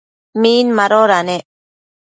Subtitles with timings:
[0.41, 1.43] Min madoda nec?